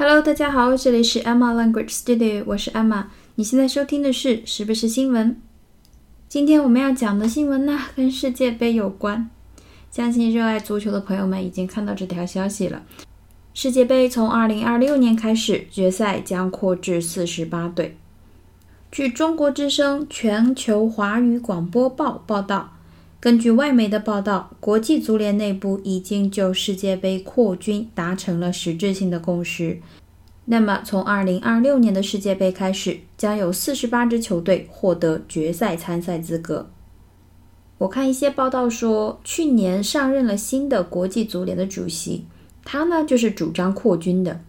[0.00, 3.06] Hello，大家好，这里是 Emma Language Studio，我是 Emma。
[3.34, 5.42] 你现在收听的是是不是新闻？
[6.28, 9.28] 今天我们要讲的新闻呢，跟世界杯有关。
[9.90, 12.84] 相信热爱足球的朋友们已经看到这条消息了。
[13.52, 17.96] 世界杯从2026年开始，决赛将扩至48队。
[18.92, 22.77] 据中国之声全球华语广播报报道，
[23.20, 29.80] 根据外媒的报道，国际足联内部已经就世界杯扩军达成了实质性的共识。
[30.44, 36.70] 那么，从2026年的世界杯开始，将有48支球队获得决赛参赛资格。
[37.78, 42.24] 我看一些报道说，去年上任了新的国际足联的主席。
[42.64, 44.40] 他呢，就是主张扩军的。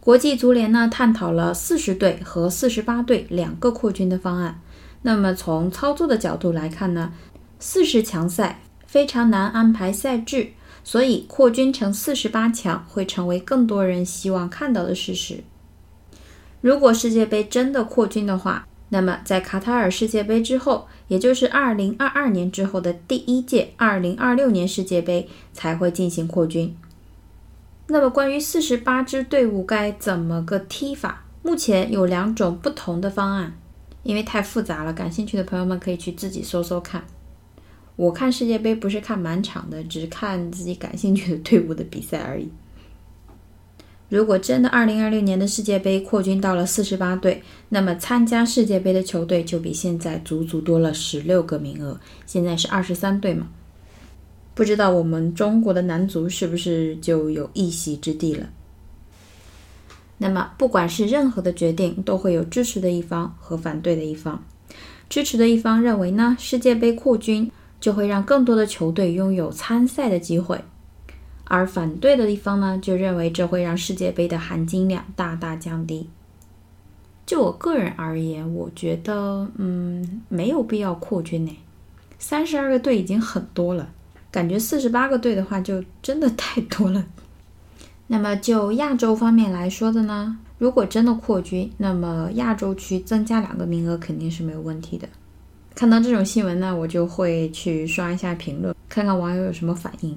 [0.00, 4.62] 国际足联呢，探讨了四十队和四十八队两个扩军的方案。
[5.02, 7.12] 那么从操作的角度来看呢，
[7.60, 15.44] 四十强赛非常难安排赛制，所以扩军成四十八强会成为更多人希望看到的事实。
[16.62, 26.74] 如果世界杯真的扩军的话，那么在卡塔尔世界杯之后，也就是二零二二年之后的第一届二零二六年世界杯才会进行扩军。
[27.86, 31.24] 那么，关于四十八支队伍该怎么个踢法？
[31.42, 33.56] 目前有两种不同的方案，
[34.02, 37.04] 因为太复杂了，感兴趣的朋友们可以去自己搜搜看。
[38.00, 42.48] 我看世界杯不是看满场的，只看自己感兴趣的队伍的比赛而已。
[44.08, 53.48] 如果真的二零二六年的世界杯扩军到了四十八队，那么参加世界杯的球队就比现在足足多了十六个名额，现在是二十三队嘛。
[54.54, 58.48] 不知道我们中国的男足是不是就有一席之地了？
[60.16, 64.42] 那么，不管是任何的决定，都会有支持的一方和反对的一方。
[65.10, 70.62] 支持的一方认为呢，世界杯扩军就会让更多的球队拥有参赛的机会，
[71.44, 76.08] 而反对的一方呢，就认为这会让世界杯的含金量大大降低。
[77.24, 81.56] 就我个人而言，我觉得，嗯，没有必要扩军呢。
[82.18, 83.88] 三十二个队已经很多了。
[84.32, 87.04] 感觉四十八个队的话，就真的太多了。
[88.08, 95.08] 那么就亚洲方面来说的呢，如果真的扩军，那么亚洲区增加两个名额肯定是没有问题的。
[95.80, 100.14] 看到这种新闻呢，我就会去刷一下评论，看看网友有什么反应。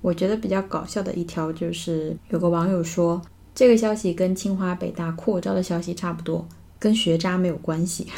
[0.00, 3.22] 我觉得比较搞笑的一条就是，有个网友说，
[3.54, 6.44] 这个消息跟清华北大扩招的消息差不多，
[6.80, 8.08] 跟学渣没有关系。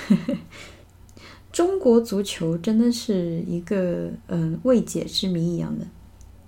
[1.52, 5.84] 中国足球真的是一个嗯未解之谜一样的。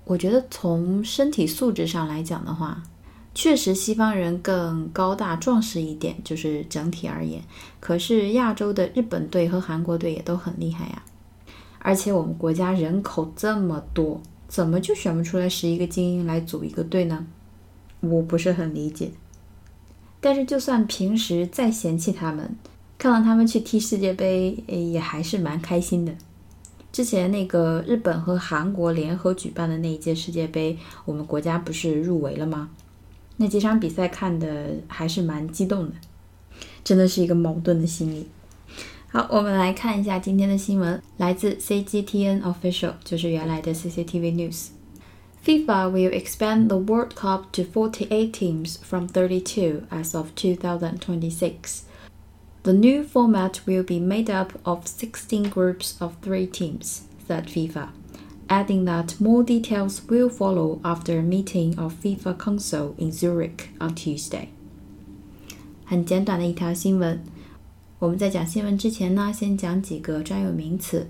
[0.04, 2.82] 我觉得从身体素质上来讲的话，
[3.34, 7.42] 确实西方人更高大壮实一点，就是整体而言。
[7.80, 11.02] 可是亚洲的日本队和韩国队也都很厉害呀。
[11.78, 17.26] 而且我们国家人口这么多，怎么就选不出来十一个精英来组一个队呢？
[18.00, 19.10] 我不是很理解。
[20.20, 22.54] 但是就算平时再嫌弃他们。
[22.98, 26.14] 看到他们去踢世界杯，也还是蛮开心的。
[26.92, 32.70] 之前那个日本和韩国联合举办的那一届世界杯，我们国家不是入围了吗？
[33.37, 35.93] 那几场比赛看的还是蛮激动的，
[36.83, 38.27] 真的是一个矛盾的心理。
[39.09, 50.13] 好，我们来看一下今天的新闻，来自 CGTN Official，就是原来的 CCTV News。FIFA will expand the World Cup to 48 teams from 32 as
[50.17, 51.83] of 2026.
[52.63, 57.91] The new format will be made up of 16 groups of three teams, said FIFA,
[58.51, 63.95] adding that more details will follow after a meeting of FIFA Council in Zurich on
[63.95, 64.47] Tuesday.
[65.85, 67.23] 很简短的一条新闻。
[67.99, 71.09] 我们在讲新闻之前呢，先讲几个专有名词。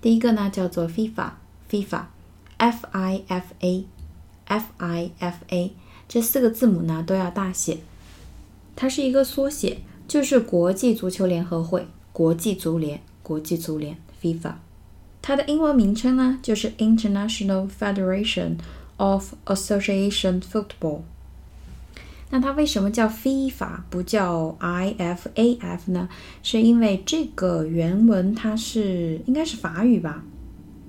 [0.00, 5.72] 第一个呢叫做 FIFA，FIFA，F I F A，F I F A，
[6.08, 7.78] 这四个字母呢都要大写，
[8.76, 9.78] 它是一个缩写。
[10.06, 14.54] 就是国际足球联合会，国际足联，国际足联 FIFA，
[15.23, 18.57] 它的英文名称呢就是 International Federation
[18.97, 20.99] of Association Football。
[22.29, 26.09] 那它为什么叫 FIFA 不叫 IFAF 呢？
[26.43, 30.23] 是因为这个原文它是应该是法语吧？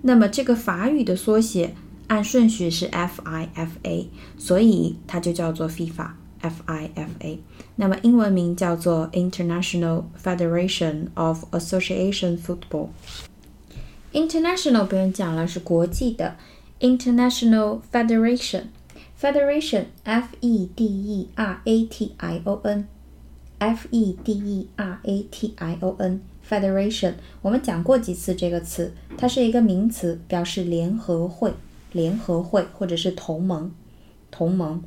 [0.03, 1.75] 那么这个法语的缩写
[2.09, 4.07] 按顺序是 FIFA，
[4.37, 6.09] 所以它就叫做 FIFA。
[6.43, 7.39] FIFA，
[7.77, 12.89] 那么英文名叫做 International Federation of Association Football。
[14.15, 16.37] International 不用讲了，是国际的
[16.79, 25.01] International Federation，Federation，F E D E R A T I O N，F E D E R
[25.03, 27.15] A T I O N，Federation。
[27.43, 31.53] 我们讲过几次这个词，它是一个名词，表示联合会、
[31.91, 33.73] 联合会或者是同盟、
[34.31, 34.81] 同盟。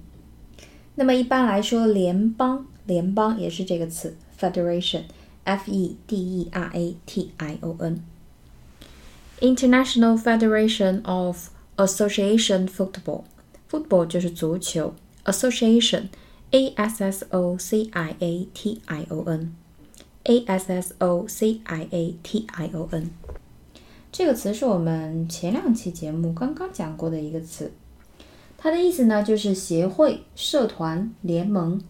[0.95, 8.01] 那么一般来说，联邦联邦也是这个词，federation，f e d e r a t i o n。
[9.40, 14.94] International Federation of Association Football，football 就是足球，
[15.24, 21.88] association，a s s o c i a t i o n，a s s o c i
[21.90, 23.10] a t i o n。
[24.12, 27.72] 这个词是我们前两期节目刚刚讲过的一个词，
[28.56, 31.80] 它的意思呢就是协会、社团、联盟。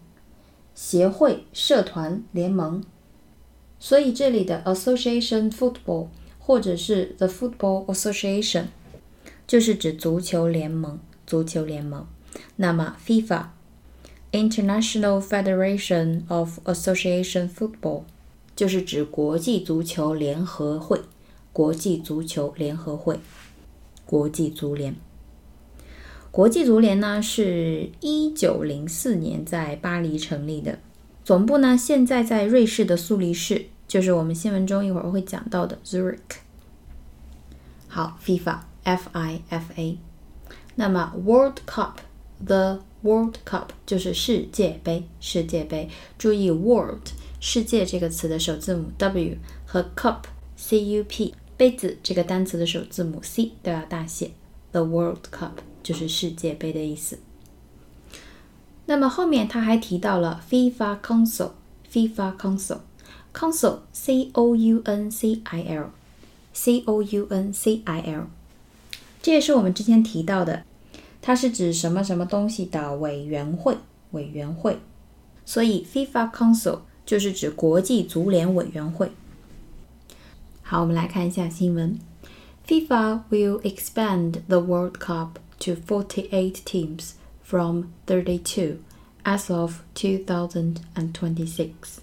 [0.73, 2.83] 协会、社团、联盟。
[3.79, 6.07] 所以这里的 Association Football。
[6.48, 8.68] 或者是 the Football Association，
[9.46, 10.98] 就是指足球联盟。
[11.26, 12.06] 足球联盟。
[12.56, 13.48] 那么 FIFA
[14.32, 18.04] International Federation of Association Football
[18.56, 21.02] 就是指国际足球联合会。
[21.52, 23.20] 国际足球联合会，
[24.06, 24.96] 国际足联。
[26.30, 30.78] 国际足联呢，是一九零四年在巴黎成立的，
[31.22, 33.66] 总部呢现在在瑞士的苏黎世。
[33.88, 36.18] 就是我们新闻中一会儿会讲到的 Zurich。
[37.88, 39.98] 好，FIFA，F I F A。
[40.74, 45.88] 那么 World Cup，The World Cup 就是世界杯，世界杯。
[46.18, 47.08] 注意 World
[47.40, 50.24] 世界这个词的首字母 W 和 Cup
[50.56, 54.32] C U P 杯子这个单词的首字母 C 都要大写。
[54.70, 55.52] The World Cup
[55.82, 57.18] 就是世界杯的意思。
[58.84, 62.78] 那么后面他还提到了 FIFA Council，FIFA Council。
[63.37, 65.89] Council, C O U N C I L,
[66.53, 68.27] C O U N C I L，
[69.21, 70.63] 这也是我们之前提到的，
[71.21, 73.77] 它是指什么什么东西的委员会，
[74.11, 74.77] 委员会。
[75.45, 79.11] 所以 FIFA Council 就是指国际足联委员会。
[80.61, 81.99] 好，我们来看一下新闻。
[82.65, 87.11] FIFA will expand the World Cup to 48 teams
[87.43, 88.77] from 32
[89.23, 91.99] as of 2026.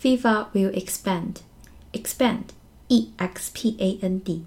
[0.00, 1.42] FIFA will expand,
[1.92, 2.44] expand,
[2.88, 4.44] e x p a n d,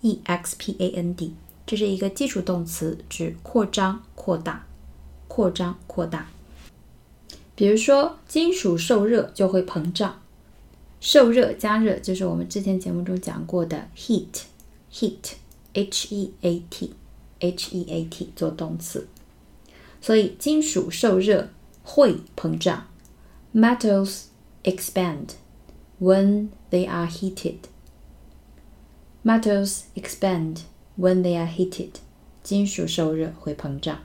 [0.00, 1.34] e x p a n d，
[1.66, 4.64] 这是一个基础动词，指扩张、扩大、
[5.28, 6.28] 扩张、扩大。
[7.54, 10.22] 比如说，金属受热就会膨胀，
[11.00, 14.44] 受热加热就是我们之前节目中讲过的 heat,
[14.90, 15.34] heat,
[15.74, 16.94] h e a t,
[17.40, 19.06] h e a t 做动词，
[20.00, 21.50] 所以金属受热
[21.82, 22.86] 会膨胀
[23.54, 24.28] ，metals。
[24.63, 25.35] expand
[25.99, 27.67] when they are heated.
[29.23, 30.63] Metals expand
[30.95, 31.99] when they are heated.
[32.41, 33.99] 金属受热会膨胀。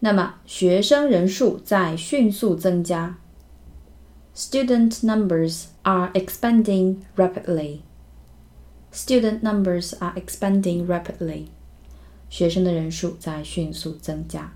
[0.00, 3.18] 那么学生人数在迅速增加。
[4.34, 7.80] Student numbers are expanding rapidly.
[8.92, 11.46] Student numbers are expanding rapidly.
[12.28, 14.52] 学生的人数在迅速增加。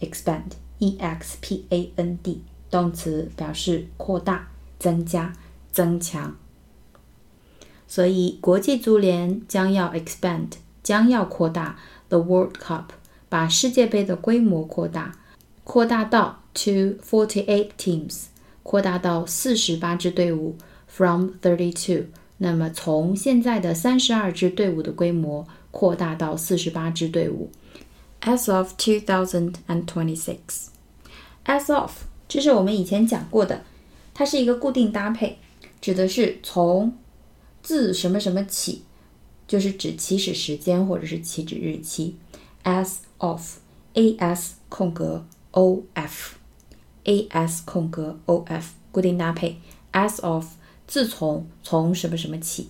[0.00, 4.47] Expand, E-X-P-A-N-D 动词表示扩大、
[4.79, 5.33] 增加、
[5.71, 6.37] 增强，
[7.85, 11.77] 所以国际足联将要 expand，将要扩大
[12.07, 12.85] the World Cup，
[13.27, 15.17] 把世界杯的规模扩大，
[15.65, 18.27] 扩大到 to forty-eight teams，
[18.63, 20.55] 扩大到四十八支队伍
[20.87, 22.05] from thirty-two，
[22.37, 27.51] 那么从现在的三十二支队伍的规模扩大到四十八支队伍
[28.21, 31.91] ，as of two thousand and twenty-six，as of。
[32.33, 33.61] 这是我们以前讲过的，
[34.13, 35.35] 它是一个固定搭配，
[35.81, 36.97] 指的是从
[37.61, 38.83] 自什么什么起，
[39.45, 42.15] 就是指起始时间或者是起止日期。
[42.63, 49.57] as of，a s 空格 o f，a s 空格 o f 固定搭配。
[49.91, 50.45] as of
[50.87, 52.69] 自从从什么什么起，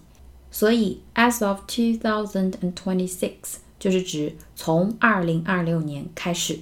[0.50, 6.62] 所以 as of two thousand and twenty six 就是指从二零二六年开始，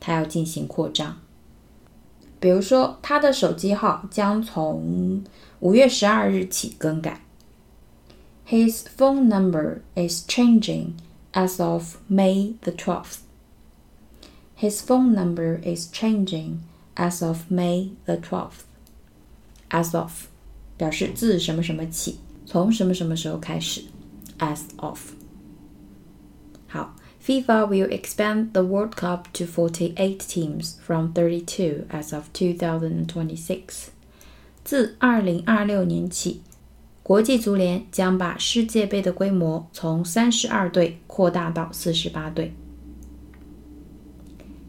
[0.00, 1.20] 它要进行扩张。
[2.40, 5.24] 比如说，他的手机号将从
[5.60, 7.20] 五月十二日起更改。
[8.46, 10.92] His phone number is changing
[11.32, 13.18] as of May the twelfth.
[14.58, 16.60] His phone number is changing
[16.94, 18.62] as of May the twelfth.
[19.70, 20.28] As of
[20.76, 23.84] 表示自什么什么起，从什么什么时候开始。
[24.38, 25.17] As of。
[27.27, 33.87] FIFA will expand the World Cup to 48 teams from 32 as of 2026.
[34.65, 36.41] 自2026年起，
[37.01, 42.53] 国际足联将把世界杯的规模从32队扩大到48队。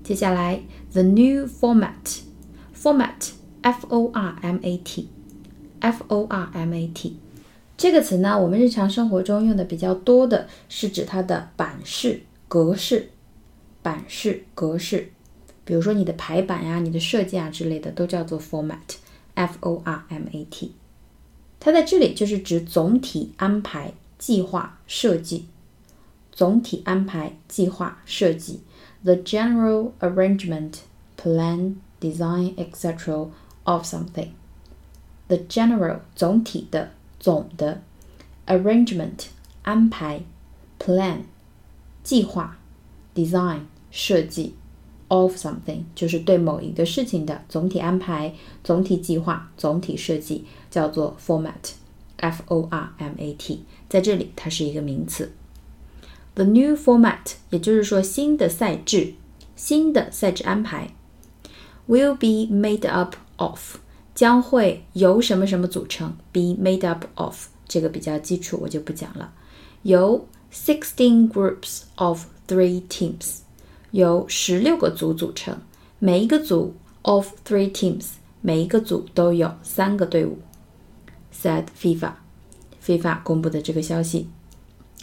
[0.03, 0.61] 接下来，
[0.93, 7.17] the new format，format，f o r m a t，f o r m a t，
[7.76, 12.23] 这个词呢，我们日常生活中用的比较多的是指它的版式。
[12.50, 13.12] 格式、
[13.82, 15.13] 版式、格式，
[15.63, 20.74] 比如说你的排版呀、你的设计啊之类的，都叫做 format，f o r m a t。
[21.62, 25.46] 它在这里就是指总体安排、计划、设计。
[26.32, 28.62] 总体安排、计划、设计
[29.03, 30.75] ，the general arrangement,
[31.22, 33.27] plan, design, etc.
[33.63, 34.29] of something.
[35.27, 37.82] The general 总体的、总的
[38.48, 39.25] ，arrangement
[39.63, 40.22] 安排
[40.79, 41.24] ，plan
[42.10, 42.58] 计划
[43.13, 43.60] ，design
[43.92, 44.56] 设计
[45.10, 53.63] ，of something 就是对某一个事情的总体安排、总体计划、总体设计，叫做 format，f o r m a t。
[53.88, 55.32] 在这里，它是一个名词。
[56.34, 59.13] The new format，也就是说新的赛制，
[59.56, 60.96] 新的赛制安排
[61.88, 63.75] ，will be made up of，
[64.16, 69.32] 将会由什么什么组成？be made up of，这个比较基础，我就不讲了。
[69.84, 73.39] 由 sixteen groups of three teams，
[73.91, 75.58] 由十六个组组成，
[76.00, 78.06] 每一个组 of three teams，
[78.41, 80.39] 每一个组都有三个队伍。
[81.34, 84.29] said FIFA，FIFA 公布的这个消息。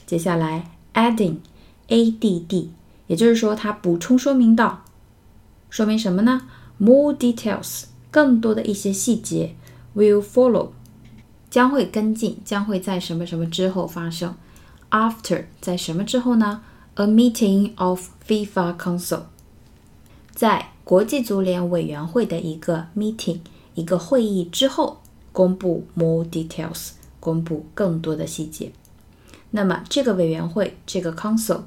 [0.07, 0.71] 接下来。
[0.97, 1.41] Adding,
[1.89, 2.71] a d d，
[3.07, 4.83] 也就是说，它补充说明到，
[5.69, 6.49] 说明什么呢
[6.79, 9.55] ？More details，更多的一些细节
[9.95, 10.71] ，will follow，
[11.51, 14.35] 将会跟进，将会在什么什么之后发生。
[14.91, 16.63] After，在什么之后呢
[16.95, 19.23] ？A meeting of FIFA Council，
[20.33, 23.41] 在国际足联委员会的一个 meeting，
[23.75, 25.03] 一个会议之后，
[25.33, 28.71] 公布 more details，公布更多的细节。
[29.51, 31.63] 那么这个委员会，这个 council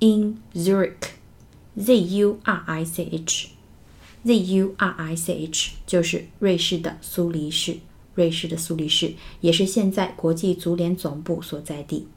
[0.00, 7.78] in Zurich，Z U R I C H，Z U R I C H 就是瑞士的苏黎世，
[8.14, 12.08] 瑞士的苏黎世也是现在国际足联总部所在地。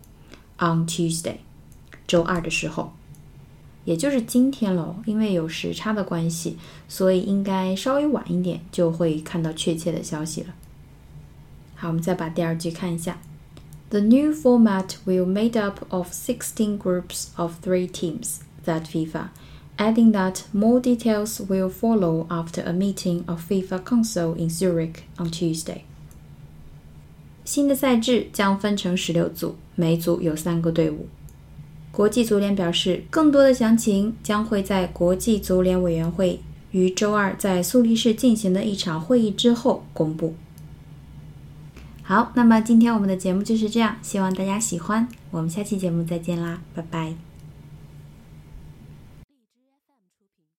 [0.59, 1.39] On Tuesday，
[2.07, 2.93] 周二的时候，
[3.85, 6.57] 也就是今天喽，因为有时差的关系，
[6.89, 10.55] 所以应该稍微晚一点就会看到确切的消息了。
[11.75, 13.19] 好，我们再把第二句看一下。
[13.91, 19.29] The new format will made up of 16 groups of three teams, said FIFA,
[19.77, 25.31] adding that more details will follow after a meeting of FIFA Council in Zurich on
[25.31, 25.85] Tuesday.
[27.50, 31.08] 新的赛制将分成十六组，每组有三个队伍。
[31.92, 40.36] 国际足联表示，更多的详情将会在国际足联委员会于周二在苏黎世进行的一场会议之后公布。
[42.04, 45.08] 好，那么今天我们的节目就是这样，希望大家喜欢。
[45.32, 47.29] 我们下期节目再见啦，拜拜。